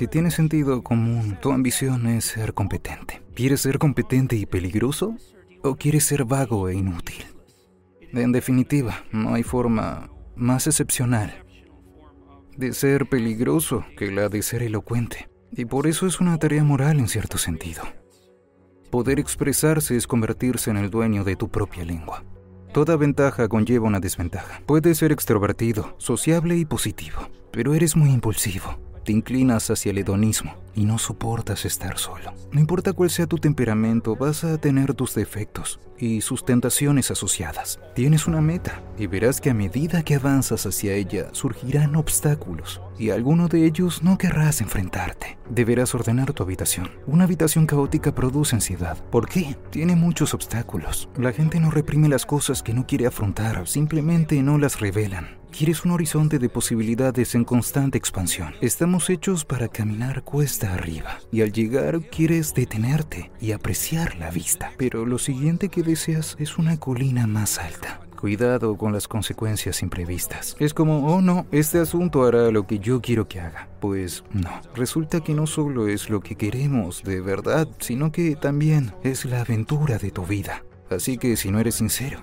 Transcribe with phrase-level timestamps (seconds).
[0.00, 3.20] Si tiene sentido común, tu ambición es ser competente.
[3.34, 5.14] ¿Quieres ser competente y peligroso?
[5.62, 7.22] ¿O quieres ser vago e inútil?
[8.14, 11.44] En definitiva, no hay forma más excepcional
[12.56, 15.28] de ser peligroso que la de ser elocuente.
[15.52, 17.82] Y por eso es una tarea moral en cierto sentido.
[18.90, 22.24] Poder expresarse es convertirse en el dueño de tu propia lengua.
[22.72, 24.62] Toda ventaja conlleva una desventaja.
[24.64, 28.89] Puedes ser extrovertido, sociable y positivo, pero eres muy impulsivo.
[29.10, 32.32] Inclinas hacia el hedonismo y no soportas estar solo.
[32.52, 37.80] No importa cuál sea tu temperamento, vas a tener tus defectos y sus tentaciones asociadas.
[37.94, 43.10] Tienes una meta y verás que a medida que avanzas hacia ella surgirán obstáculos y
[43.10, 45.38] alguno de ellos no querrás enfrentarte.
[45.48, 46.90] Deberás ordenar tu habitación.
[47.06, 48.96] Una habitación caótica produce ansiedad.
[49.10, 49.56] ¿Por qué?
[49.70, 51.08] Tiene muchos obstáculos.
[51.16, 55.39] La gente no reprime las cosas que no quiere afrontar, simplemente no las revelan.
[55.56, 58.54] Quieres un horizonte de posibilidades en constante expansión.
[58.60, 64.72] Estamos hechos para caminar cuesta arriba y al llegar quieres detenerte y apreciar la vista.
[64.78, 68.00] Pero lo siguiente que deseas es una colina más alta.
[68.18, 70.56] Cuidado con las consecuencias imprevistas.
[70.60, 73.68] Es como, oh no, este asunto hará lo que yo quiero que haga.
[73.80, 74.60] Pues no.
[74.74, 79.40] Resulta que no solo es lo que queremos de verdad, sino que también es la
[79.40, 80.64] aventura de tu vida.
[80.90, 82.20] Así que si no eres sincero,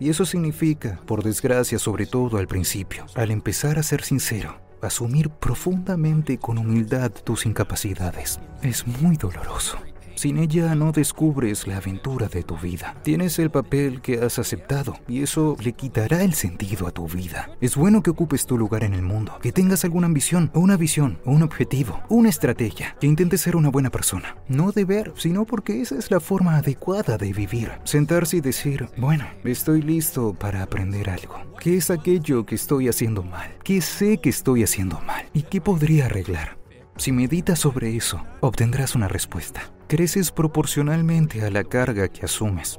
[0.00, 5.30] y eso significa, por desgracia, sobre todo al principio, al empezar a ser sincero, asumir
[5.30, 8.40] profundamente con humildad tus incapacidades.
[8.62, 9.78] Es muy doloroso.
[10.14, 12.96] Sin ella no descubres la aventura de tu vida.
[13.02, 17.50] Tienes el papel que has aceptado y eso le quitará el sentido a tu vida.
[17.60, 21.18] Es bueno que ocupes tu lugar en el mundo, que tengas alguna ambición, una visión,
[21.24, 24.36] un objetivo, una estrategia, que intentes ser una buena persona.
[24.48, 27.72] No de ver, sino porque esa es la forma adecuada de vivir.
[27.84, 31.34] Sentarse y decir, bueno, estoy listo para aprender algo.
[31.60, 33.56] ¿Qué es aquello que estoy haciendo mal?
[33.64, 35.24] ¿Qué sé que estoy haciendo mal?
[35.32, 36.63] ¿Y qué podría arreglar?
[36.96, 39.70] Si meditas sobre eso, obtendrás una respuesta.
[39.88, 42.78] Creces proporcionalmente a la carga que asumes.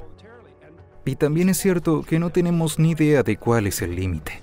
[1.04, 4.42] Y también es cierto que no tenemos ni idea de cuál es el límite.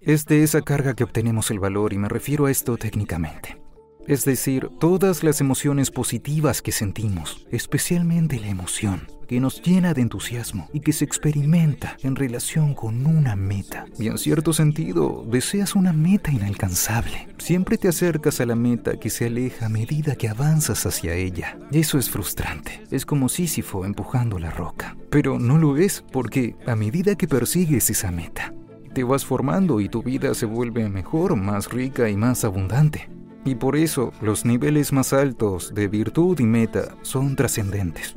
[0.00, 3.63] Es de esa carga que obtenemos el valor y me refiero a esto técnicamente.
[4.06, 10.02] Es decir, todas las emociones positivas que sentimos, especialmente la emoción, que nos llena de
[10.02, 13.86] entusiasmo y que se experimenta en relación con una meta.
[13.98, 17.28] Y en cierto sentido, deseas una meta inalcanzable.
[17.38, 21.58] Siempre te acercas a la meta que se aleja a medida que avanzas hacia ella.
[21.70, 22.82] Y eso es frustrante.
[22.90, 24.96] Es como Sísifo empujando la roca.
[25.10, 28.52] Pero no lo es porque a medida que persigues esa meta,
[28.92, 33.13] te vas formando y tu vida se vuelve mejor, más rica y más abundante.
[33.44, 38.16] Y por eso los niveles más altos de virtud y meta son trascendentes.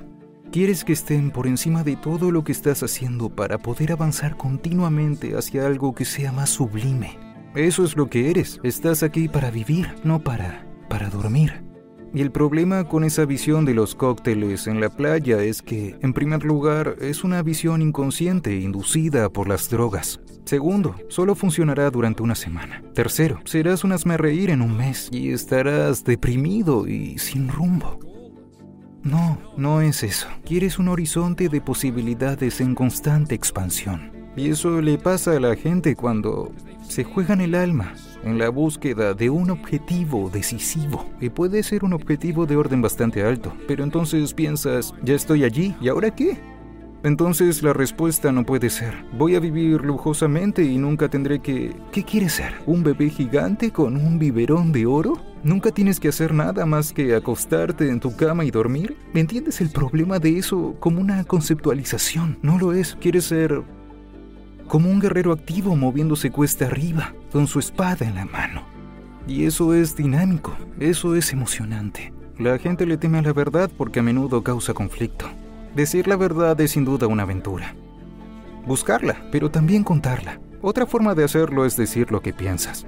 [0.52, 5.36] Quieres que estén por encima de todo lo que estás haciendo para poder avanzar continuamente
[5.36, 7.20] hacia algo que sea más sublime.
[7.54, 8.60] Eso es lo que eres.
[8.64, 11.67] Estás aquí para vivir, no para para dormir.
[12.14, 16.14] Y el problema con esa visión de los cócteles en la playa es que, en
[16.14, 20.20] primer lugar, es una visión inconsciente inducida por las drogas.
[20.46, 22.82] Segundo, solo funcionará durante una semana.
[22.94, 28.00] Tercero, serás un reír en un mes y estarás deprimido y sin rumbo.
[29.04, 30.28] No, no es eso.
[30.46, 34.17] Quieres un horizonte de posibilidades en constante expansión.
[34.38, 36.52] Y eso le pasa a la gente cuando
[36.88, 41.10] se juegan el alma en la búsqueda de un objetivo decisivo.
[41.20, 45.76] Y puede ser un objetivo de orden bastante alto, pero entonces piensas, ya estoy allí,
[45.82, 46.38] ¿y ahora qué?
[47.04, 51.76] Entonces la respuesta no puede ser, voy a vivir lujosamente y nunca tendré que...
[51.92, 52.54] ¿Qué quieres ser?
[52.66, 55.20] ¿Un bebé gigante con un biberón de oro?
[55.44, 58.98] ¿Nunca tienes que hacer nada más que acostarte en tu cama y dormir?
[59.14, 62.38] ¿Entiendes el problema de eso como una conceptualización?
[62.42, 62.98] No lo es.
[63.00, 63.64] Quieres ser
[64.68, 68.64] como un guerrero activo moviéndose cuesta arriba, con su espada en la mano.
[69.28, 72.14] Y eso es dinámico, eso es emocionante.
[72.38, 75.26] La gente le teme a la verdad porque a menudo causa conflicto.
[75.76, 77.76] Decir la verdad es sin duda una aventura.
[78.66, 80.40] Buscarla, pero también contarla.
[80.62, 82.86] Otra forma de hacerlo es decir lo que piensas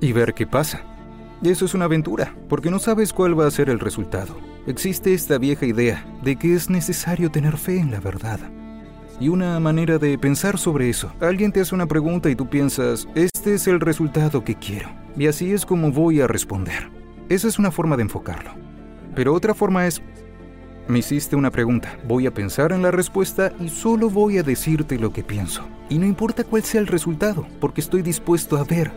[0.00, 0.82] y ver qué pasa.
[1.42, 4.36] Eso es una aventura, porque no sabes cuál va a ser el resultado.
[4.66, 8.40] Existe esta vieja idea de que es necesario tener fe en la verdad.
[9.20, 11.12] Y una manera de pensar sobre eso.
[11.20, 14.88] Alguien te hace una pregunta y tú piensas, este es el resultado que quiero.
[15.14, 16.90] Y así es como voy a responder.
[17.28, 18.52] Esa es una forma de enfocarlo.
[19.14, 20.00] Pero otra forma es,
[20.88, 24.98] me hiciste una pregunta, voy a pensar en la respuesta y solo voy a decirte
[24.98, 25.68] lo que pienso.
[25.90, 28.90] Y no importa cuál sea el resultado, porque estoy dispuesto a ver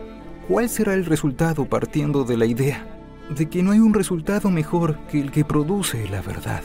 [0.48, 2.86] cuál será el resultado partiendo de la idea
[3.28, 6.62] de que no hay un resultado mejor que el que produce la verdad.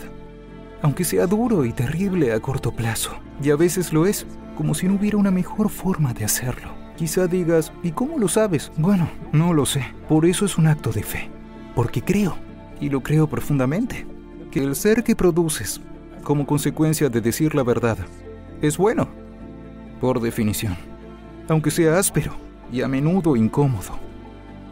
[0.81, 3.11] Aunque sea duro y terrible a corto plazo,
[3.43, 6.69] y a veces lo es, como si no hubiera una mejor forma de hacerlo.
[6.95, 8.71] Quizá digas, ¿y cómo lo sabes?
[8.77, 9.85] Bueno, no lo sé.
[10.07, 11.29] Por eso es un acto de fe.
[11.75, 12.35] Porque creo,
[12.81, 14.05] y lo creo profundamente,
[14.51, 15.81] que el ser que produces,
[16.23, 17.97] como consecuencia de decir la verdad,
[18.61, 19.07] es bueno,
[20.01, 20.75] por definición,
[21.47, 22.33] aunque sea áspero
[22.71, 24.08] y a menudo incómodo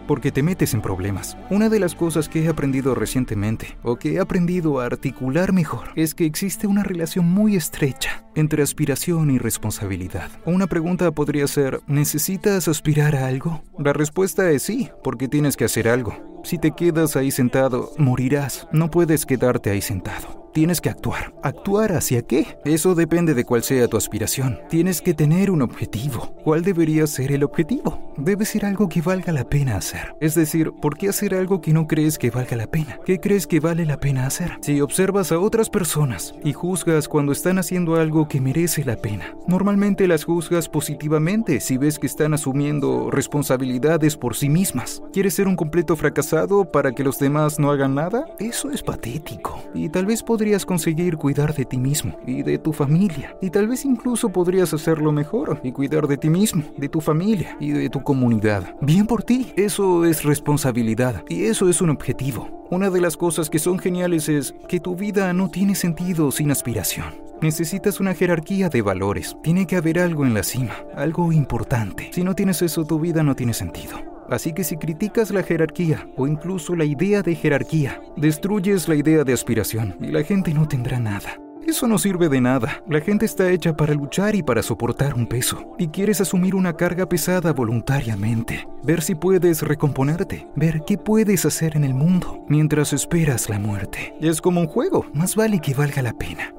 [0.07, 1.37] porque te metes en problemas.
[1.49, 5.89] Una de las cosas que he aprendido recientemente, o que he aprendido a articular mejor,
[5.95, 10.29] es que existe una relación muy estrecha entre aspiración y responsabilidad.
[10.45, 13.63] Una pregunta podría ser, ¿necesitas aspirar a algo?
[13.77, 16.41] La respuesta es sí, porque tienes que hacer algo.
[16.43, 18.67] Si te quedas ahí sentado, morirás.
[18.71, 21.35] No puedes quedarte ahí sentado tienes que actuar.
[21.43, 22.57] ¿Actuar hacia qué?
[22.65, 24.59] Eso depende de cuál sea tu aspiración.
[24.71, 26.33] Tienes que tener un objetivo.
[26.43, 28.11] ¿Cuál debería ser el objetivo?
[28.17, 30.15] Debe ser algo que valga la pena hacer.
[30.19, 32.99] Es decir, ¿por qué hacer algo que no crees que valga la pena?
[33.05, 34.57] ¿Qué crees que vale la pena hacer?
[34.61, 39.35] Si observas a otras personas y juzgas cuando están haciendo algo que merece la pena,
[39.47, 45.03] normalmente las juzgas positivamente si ves que están asumiendo responsabilidades por sí mismas.
[45.13, 48.25] ¿Quieres ser un completo fracasado para que los demás no hagan nada?
[48.39, 49.61] Eso es patético.
[49.75, 53.35] Y tal vez podría podrías conseguir cuidar de ti mismo y de tu familia.
[53.41, 57.57] Y tal vez incluso podrías hacerlo mejor y cuidar de ti mismo, de tu familia
[57.59, 58.73] y de tu comunidad.
[58.79, 59.51] Bien por ti.
[59.57, 62.65] Eso es responsabilidad y eso es un objetivo.
[62.71, 66.49] Una de las cosas que son geniales es que tu vida no tiene sentido sin
[66.49, 67.07] aspiración.
[67.41, 69.35] Necesitas una jerarquía de valores.
[69.43, 72.09] Tiene que haber algo en la cima, algo importante.
[72.13, 74.16] Si no tienes eso, tu vida no tiene sentido.
[74.29, 79.23] Así que si criticas la jerarquía o incluso la idea de jerarquía, destruyes la idea
[79.23, 81.37] de aspiración y la gente no tendrá nada.
[81.67, 82.81] Eso no sirve de nada.
[82.87, 85.75] La gente está hecha para luchar y para soportar un peso.
[85.77, 88.65] Y quieres asumir una carga pesada voluntariamente.
[88.83, 90.47] Ver si puedes recomponerte.
[90.55, 94.13] Ver qué puedes hacer en el mundo mientras esperas la muerte.
[94.21, 95.07] Es como un juego.
[95.13, 96.53] Más vale que valga la pena.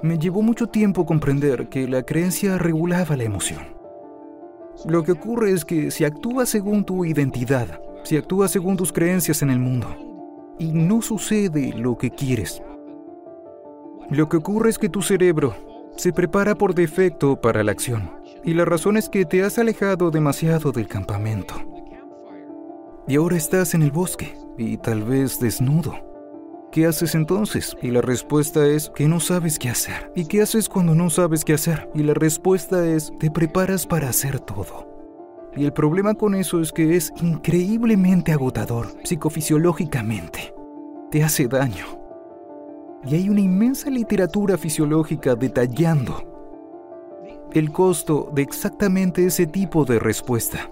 [0.00, 3.83] Me llevó mucho tiempo comprender que la creencia regulaba la emoción.
[4.86, 9.40] Lo que ocurre es que si actúas según tu identidad, si actúas según tus creencias
[9.40, 9.88] en el mundo,
[10.58, 12.62] y no sucede lo que quieres,
[14.10, 15.54] lo que ocurre es que tu cerebro
[15.96, 18.10] se prepara por defecto para la acción,
[18.44, 21.54] y la razón es que te has alejado demasiado del campamento.
[23.08, 26.13] Y ahora estás en el bosque, y tal vez desnudo.
[26.74, 27.76] ¿Qué haces entonces?
[27.82, 30.10] Y la respuesta es que no sabes qué hacer.
[30.16, 31.88] ¿Y qué haces cuando no sabes qué hacer?
[31.94, 34.88] Y la respuesta es te preparas para hacer todo.
[35.54, 40.52] Y el problema con eso es que es increíblemente agotador psicofisiológicamente.
[41.12, 41.86] Te hace daño.
[43.04, 46.24] Y hay una inmensa literatura fisiológica detallando
[47.52, 50.68] el costo de exactamente ese tipo de respuesta.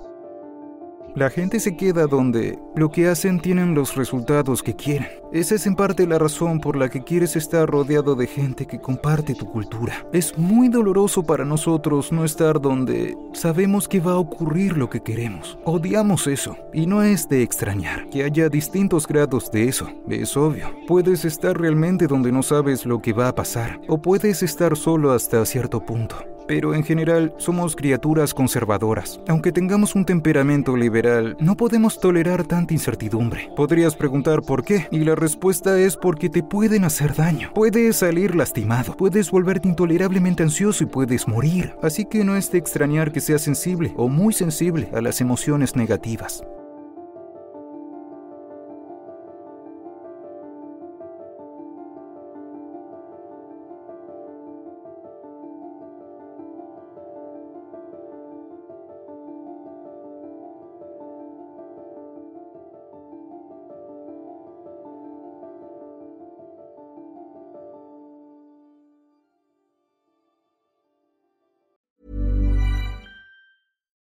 [1.15, 5.09] La gente se queda donde lo que hacen tienen los resultados que quieren.
[5.31, 8.81] Esa es en parte la razón por la que quieres estar rodeado de gente que
[8.81, 10.07] comparte tu cultura.
[10.15, 15.03] Es muy doloroso para nosotros no estar donde sabemos que va a ocurrir lo que
[15.03, 15.59] queremos.
[15.65, 19.91] Odiamos eso y no es de extrañar que haya distintos grados de eso.
[20.09, 20.75] Es obvio.
[20.87, 25.13] Puedes estar realmente donde no sabes lo que va a pasar o puedes estar solo
[25.13, 29.21] hasta cierto punto pero en general somos criaturas conservadoras.
[29.29, 33.51] Aunque tengamos un temperamento liberal, no podemos tolerar tanta incertidumbre.
[33.57, 37.51] Podrías preguntar por qué, y la respuesta es porque te pueden hacer daño.
[37.55, 41.75] Puedes salir lastimado, puedes volverte intolerablemente ansioso y puedes morir.
[41.83, 45.77] Así que no es de extrañar que seas sensible o muy sensible a las emociones
[45.77, 46.45] negativas.